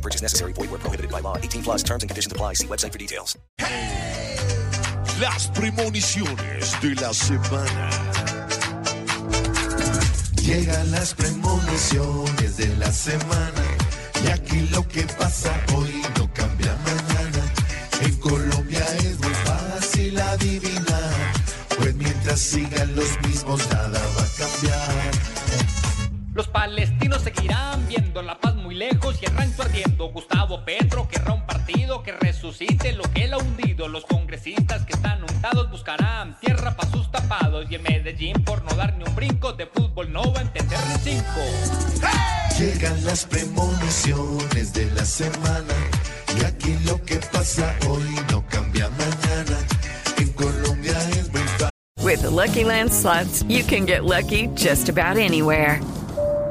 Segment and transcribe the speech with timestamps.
[0.00, 0.54] No purchase necessary.
[0.54, 1.36] Void where prohibited by law.
[1.36, 2.54] 18 plus terms and conditions apply.
[2.54, 3.36] See website for details.
[5.20, 7.90] Las premoniciones de la semana.
[10.42, 13.62] Llegan las premoniciones de la semana
[14.24, 17.44] y aquí lo que pasa hoy no cambia mañana.
[18.00, 21.12] En Colombia es muy fácil adivinar,
[21.76, 25.10] pues mientras sigan los mismos nada va a cambiar.
[26.32, 28.49] Los palestinos seguirán viendo la paz
[28.80, 30.08] lejos y el rancho ardiendo.
[30.08, 33.88] Gustavo Petro querrá un partido que resucite lo que él ha hundido.
[33.88, 37.70] Los congresistas que están untados buscarán tierra para sus tapados.
[37.70, 40.78] Y en Medellín, por no dar ni un brinco de fútbol, no va a entender
[40.88, 41.42] ni cinco.
[42.58, 45.74] Llegan las premoniciones de la semana
[46.38, 49.58] y aquí lo que pasa hoy no cambia mañana.
[50.16, 51.68] En Colombia es muy fácil.
[52.02, 55.80] With the Lucky Land slots, you can get lucky just about anywhere.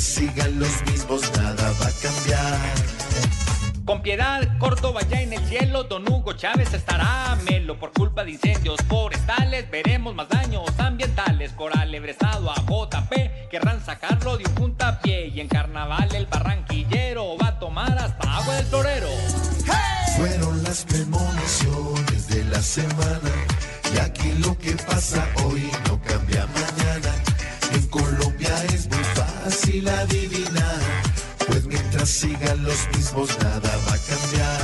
[0.00, 2.96] Sigan los mismos nada va a cambiar.
[3.84, 8.32] Con piedad, Córdoba ya en el cielo, don Hugo Chávez estará melo por culpa de
[8.32, 9.70] incendios forestales.
[9.70, 11.52] Veremos más daños ambientales.
[11.52, 15.28] Coral Ebresado a JP querrán sacarlo de un puntapié.
[15.28, 19.08] Y en carnaval el barranquillero va a tomar hasta agua del torero.
[20.16, 23.30] Fueron las premoniciones de la semana
[23.94, 25.70] y aquí lo que pasa hoy
[29.66, 31.02] fácil adivinar,
[31.46, 34.60] pues mientras sigan los mismos nada va a cambiar.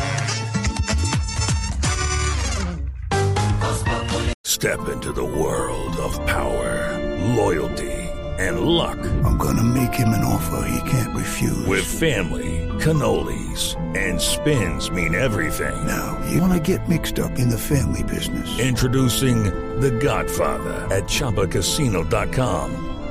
[4.44, 6.98] Step into the world of power,
[7.34, 7.90] loyalty,
[8.38, 8.98] and luck.
[9.24, 11.66] I'm gonna make him an offer he can't refuse.
[11.66, 15.74] With family, cannolis, and spins mean everything.
[15.84, 18.48] Now, you wanna get mixed up in the family business.
[18.60, 19.44] Introducing
[19.80, 22.91] The Godfather at ChumbaCasino.com.